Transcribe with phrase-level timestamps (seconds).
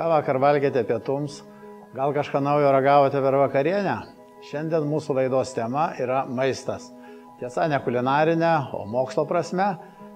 [0.00, 1.42] Ką vakar valgėte pietums?
[1.92, 3.98] Gal kažką naujo ragavote per vakarienę?
[4.48, 6.86] Šiandien mūsų laidos tema yra maistas.
[7.36, 9.66] Tiesa, ne kulinarinė, o mokslo prasme,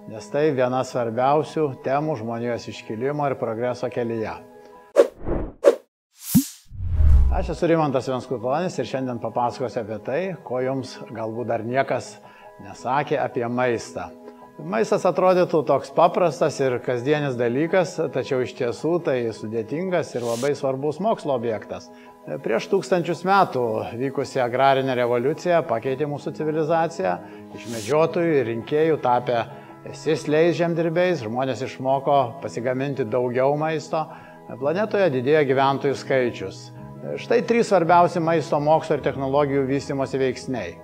[0.08, 4.32] nes tai viena svarbiausių temų žmonijos iškilimo ir progreso kelyje.
[7.36, 12.14] Aš esu Rimantas Venskutonis ir šiandien papasakosiu apie tai, ko jums galbūt dar niekas
[12.64, 14.08] nesakė apie maistą.
[14.54, 21.00] Maistas atrodytų toks paprastas ir kasdienis dalykas, tačiau iš tiesų tai sudėtingas ir labai svarbus
[21.02, 21.88] mokslo objektas.
[22.44, 23.64] Prieš tūkstančius metų
[23.98, 27.16] vykusi agrarinė revoliucija pakeitė mūsų civilizaciją,
[27.58, 29.40] iš medžiotojų ir rinkėjų tapę
[29.90, 34.04] sėsliais žemdirbiais, žmonės išmoko pasigaminti daugiau maisto,
[34.60, 36.62] planetoje didėjo gyventojų skaičius.
[37.18, 40.78] Štai trys svarbiausi maisto mokslo ir technologijų vystimosi veiksniai.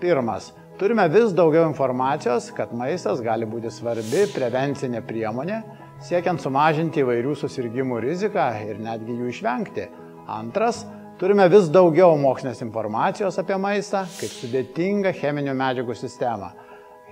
[0.00, 5.58] Pirmas Turime vis daugiau informacijos, kad maistas gali būti svarbi prevencinė priemonė,
[6.00, 9.84] siekiant sumažinti įvairių susirgymų riziką ir netgi jų išvengti.
[10.32, 10.86] Antras,
[11.20, 16.54] turime vis daugiau mokslinės informacijos apie maistą kaip sudėtingą cheminių medžiagų sistemą.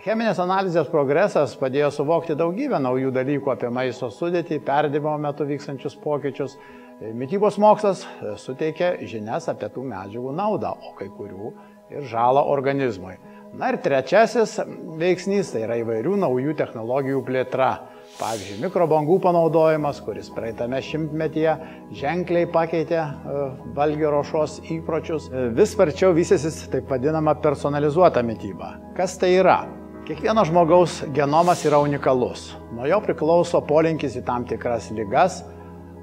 [0.01, 6.57] Cheminės analizės progresas padėjo suvokti daugybę naujų dalykų apie maisto sudėtį, perdimo metu vykstančius pokyčius.
[7.05, 8.09] Mytybos mokslas
[8.41, 11.53] suteikia žinias apie tų medžiagų naudą, o kai kurių
[11.93, 13.19] ir žalą organizmui.
[13.57, 14.59] Na ir trečiasis
[15.01, 17.71] veiksnys tai yra įvairių naujų technologijų plėtra.
[18.19, 21.53] Pavyzdžiui, mikrobangų panaudojimas, kuris praeitame šimtmetyje
[22.01, 23.43] ženkliai pakeitė e,
[23.77, 25.29] valgio rošos įpročius.
[25.29, 28.73] E, vis sparčiau vystysis taip vadinama personalizuota mytyba.
[28.97, 29.61] Kas tai yra?
[30.09, 32.49] Kiekvieno žmogaus genomas yra unikalus.
[32.75, 35.43] Nuo jo priklauso polinkis į tam tikras lygas,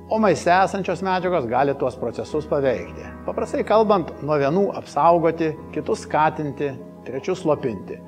[0.08, 3.12] o maiste esančios medžiagos gali tuos procesus paveikti.
[3.26, 6.70] Paprastai kalbant, nuo vienų apsaugoti, kitus skatinti,
[7.06, 8.00] trečius slopinti.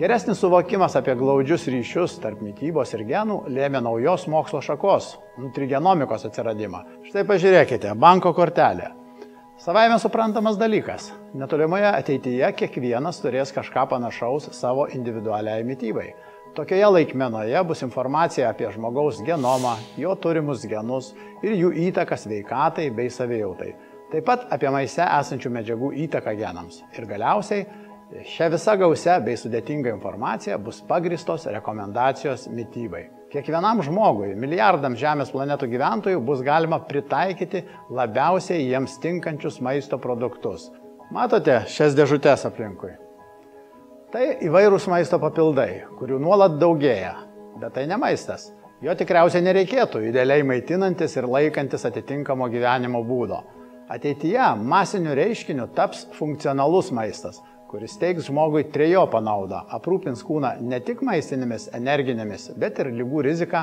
[0.00, 6.80] Geresnis suvokimas apie glaudžius ryšius tarp mytybos ir genų lėmė naujos mokslo šakos- nutrigenomikos atsiradimą.
[7.10, 8.94] Štai pažiūrėkite, banko kortelė.
[9.60, 11.10] Savaime suprantamas dalykas.
[11.34, 16.14] Netolimoje ateityje kiekvienas turės kažką panašaus savo individualiai mytybai.
[16.54, 21.12] Tokioje laikmenoje bus informacija apie žmogaus genomą, jo turimus genus
[21.42, 23.74] ir jų įtaką sveikatai bei savijautai.
[24.10, 26.80] Taip pat apie maise esančių medžiagų įtaką genams.
[26.96, 27.66] Ir galiausiai
[28.10, 33.04] Šia visa gausia bei sudėtinga informacija bus pagristos rekomendacijos mytybai.
[33.30, 37.60] Kiekvienam žmogui, milijardam Žemės planetų gyventojų bus galima pritaikyti
[37.94, 40.64] labiausiai jiems tinkančius maisto produktus.
[41.14, 42.90] Matote šias dėžutės aplinkui?
[44.10, 47.14] Tai įvairūs maisto papildai, kurių nuolat daugėja,
[47.62, 48.48] bet tai ne maistas.
[48.82, 53.38] Jo tikriausiai nereikėtų, idealiai maitinantis ir laikantis atitinkamo gyvenimo būdo.
[53.90, 57.38] Ateityje masiniu reiškiniu taps funkcionalus maistas,
[57.70, 63.60] kuris teiks žmogui trejopą naudą- aprūpins kūną ne tik maistinėmis, energinėmis, bet ir lygų riziką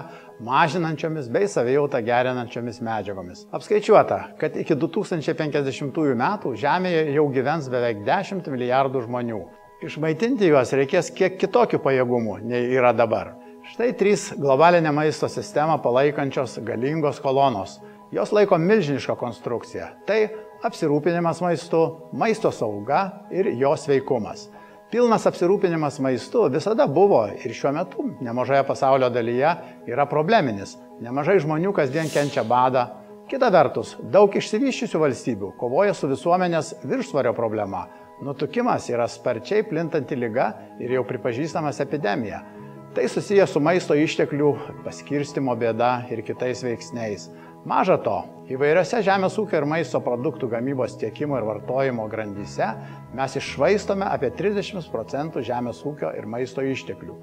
[0.47, 3.46] mažinančiomis bei savijautą gerinančiomis medžiagomis.
[3.51, 9.41] Apskaičiuota, kad iki 2050 metų Žemėje jau gyvens beveik 10 milijardų žmonių.
[9.84, 13.35] Išmaitinti juos reikės kiek kitokių pajėgumų nei yra dabar.
[13.67, 17.81] Štai trys globalinę maisto sistemą palaikančios galingos kolonos.
[18.12, 19.90] Jos laiko milžinišką konstrukciją.
[20.07, 20.19] Tai
[20.63, 21.81] apsirūpinimas maistu,
[22.16, 24.47] maisto sauga ir jo sveikumas.
[24.88, 29.50] Pilnas apsirūpinimas maistu visada buvo ir šiuo metu nemažoje pasaulio dalyje
[29.91, 30.78] yra probleminis.
[31.03, 32.85] Nemažai žmonių kasdien kenčia badą.
[33.28, 37.84] Kita vertus, daug išsivyščiusių valstybių kovoja su visuomenės viršsvario problema.
[38.23, 40.47] Nutukimas yra sparčiai plintanti lyga
[40.79, 42.40] ir jau pripažįstamas epidemija.
[42.96, 44.53] Tai susijęs su maisto išteklių
[44.88, 47.28] paskirstimo bėda ir kitais veiksniais.
[47.67, 48.13] Maža to,
[48.47, 52.69] įvairiose žemės ūkio ir maisto produktų gamybos tiekimo ir vartojimo grandyse
[53.17, 57.17] mes išvaistome apie 30 procentų žemės ūkio ir maisto išteklių.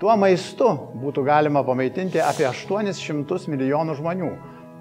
[0.00, 0.70] Tuo maistu
[1.02, 4.30] būtų galima pamaitinti apie 800 milijonų žmonių.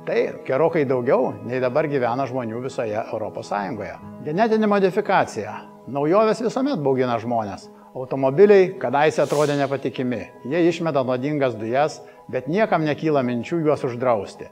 [0.08, 3.54] Tai gerokai daugiau nei dabar gyvena žmonių visoje ES.
[4.24, 5.58] Genetinė modifikacija.
[5.92, 7.68] Naujovės visuomet baugina žmonės.
[7.92, 10.24] Automobiliai kadaise atrodė nepatikimi.
[10.48, 12.00] Jie išmeta nuodingas dujas,
[12.32, 14.48] bet niekam nekyla minčių juos uždrausti.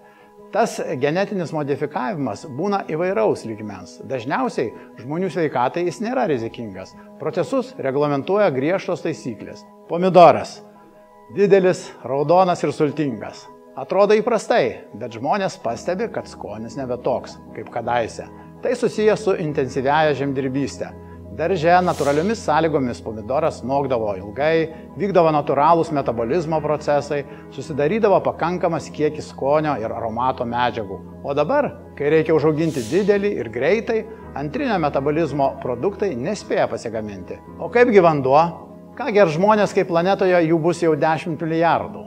[0.50, 4.00] Tas genetinis modifikavimas būna įvairaus lygmens.
[4.10, 6.96] Dažniausiai žmonių sveikatai jis nėra rizikingas.
[7.20, 9.62] Procesus reglamentuoja griežtos taisyklės.
[9.90, 10.58] Pomidoras.
[11.38, 13.44] Didelis, raudonas ir sultingas.
[13.78, 18.26] Atrodo įprastai, bet žmonės pastebi, kad skonis nebe toks, kaip kadaise.
[18.64, 20.90] Tai susijęs su intensyviaja žemdirbystė.
[21.40, 24.66] Darže natūraliomis sąlygomis pomidoras nokdavo ilgai,
[25.00, 27.22] vykdavo natūralūs metabolizmo procesai,
[27.56, 30.98] susidarydavo pakankamas kiekis skonio ir aromato medžiagų.
[31.24, 34.02] O dabar, kai reikia užauginti didelį ir greitai,
[34.42, 37.40] antrinio metabolizmo produktai nespėja pasigaminti.
[37.56, 38.44] O kaipgi vanduo?
[39.00, 42.04] Ką ger žmonės, kai planetoje jų bus jau 10 milijardų?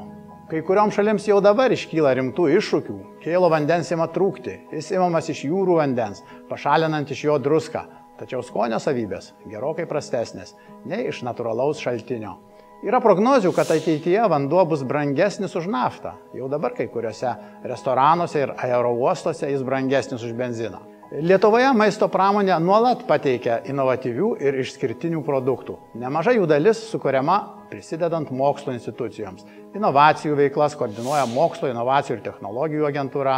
[0.52, 3.00] Kai kuriuom šalims jau dabar iškyla rimtų iššūkių.
[3.24, 6.20] Kėlo vandens ima trūkti, jis imamas iš jūrų vandens,
[6.52, 7.86] pašalinant iš jo druską,
[8.22, 10.54] tačiau skonio savybės gerokai prastesnės
[10.86, 12.38] nei iš natūralaus šaltinio.
[12.82, 16.16] Yra prognozių, kad ateityje vanduo bus brangesnis už naftą.
[16.34, 17.36] Jau dabar kai kuriuose
[17.70, 20.80] restoranuose ir aerouostuose jis brangesnis už benziną.
[21.12, 25.76] Lietuvoje maisto pramonė nuolat pateikia inovatyvių ir išskirtinių produktų.
[26.00, 27.36] Nemaža jų dalis sukuriama
[27.68, 29.44] prisidedant mokslo institucijoms.
[29.76, 33.36] Inovacijų veiklas koordinuoja mokslo, inovacijų ir technologijų agentūra.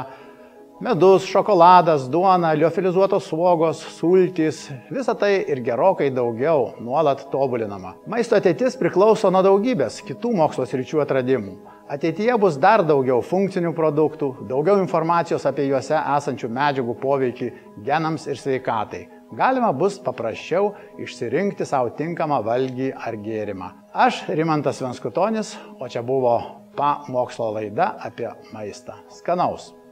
[0.84, 7.94] Medus, šokoladas, duona, liofilizuotos svogos, sultys- visa tai ir gerokai daugiau nuolat tobulinama.
[8.06, 11.54] Maisto ateitis priklauso nuo daugybės kitų mokslo sričių atradimų.
[11.88, 17.52] Ateityje bus dar daugiau funkcinių produktų, daugiau informacijos apie juose esančių medžiagų poveikį
[17.82, 19.08] genams ir sveikatai.
[19.32, 23.70] Galima bus paprasčiau išsirinkti savo tinkamą valgį ar gėrimą.
[23.94, 26.42] Aš Rimantas Venskutonis, o čia buvo
[26.76, 28.92] PA mokslo laida apie maistą.
[29.08, 29.83] Skanaus.